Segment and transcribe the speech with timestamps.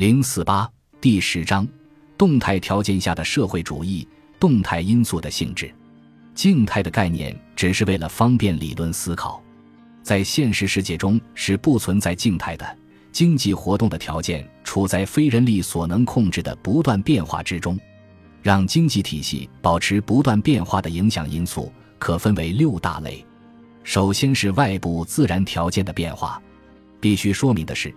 [0.00, 0.66] 零四八
[0.98, 1.68] 第十章：
[2.16, 5.70] 动态条件下的社会主义，动态因素的性质。
[6.34, 9.42] 静态的概念只是为了方便理论思考，
[10.02, 12.78] 在现实世界中是不存在静态的。
[13.12, 17.78] 经济活动的条件处在非人力所能控制的不断变化之中，
[18.40, 23.22] 让经济体系保持不断变化的影响因素可分为六大类。
[23.84, 26.40] 首先是外部自然条件的变化，
[27.02, 27.94] 必须说明的是。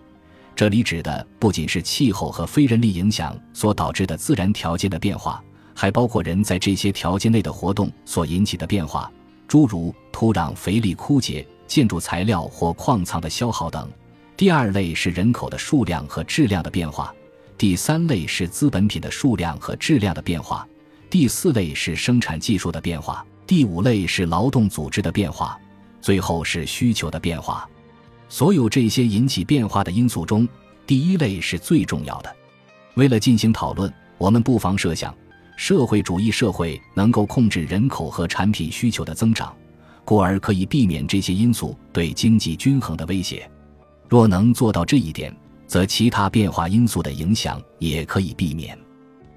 [0.55, 5.43] 这里指的不仅是气候和非人力影响所导致的自然条件的变化，
[5.73, 9.11] 还包括人在这些条件内的活动所引起的变化，
[9.47, 13.89] 诸如土壤肥力枯竭、建筑材料或矿藏的消耗等。
[14.37, 17.13] 第二类是人口的数量和质量的变化，
[17.57, 20.67] 第三类是资本品的数量和质量的变化，
[21.09, 25.59] 第四类是生产技术的变化，第五类是劳动组织的变化，
[25.99, 27.67] 最后是需求的变化。
[28.33, 30.49] 所有这些引起变化的因素中，
[30.87, 32.35] 第一类是最重要的。
[32.95, 35.15] 为了进行讨论，我们不妨设想，
[35.55, 39.55] 社会主义社会能够控制人口和产品需求的增长，
[40.03, 43.47] 故而可以避免这些因素对经济均衡的威胁。
[44.09, 45.31] 若能做到这一点，
[45.67, 48.75] 则其他变化因素的影响也可以避免。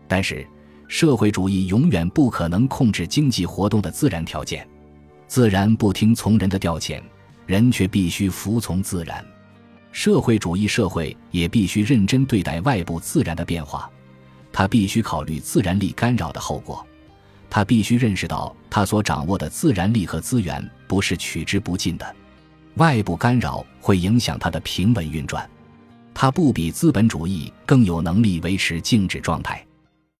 [0.08, 0.48] 但是，
[0.88, 4.66] 社会主义永远不可能控制经济活动的自然条件，
[5.26, 6.98] 自然不听从人的调遣。
[7.46, 9.24] 人却必须服从自然，
[9.92, 13.88] 社会主义社会也必须认真对待外部自然的变化，
[14.52, 16.84] 他必须考虑自然力干扰的后果，
[17.48, 22.16] 他必须认识到他所掌握的自然力和资源不是取之不尽的，
[22.74, 25.48] 外部干扰会影响他的平稳运转，
[26.14, 29.65] 他不比资本主义更有能力维持静止状态。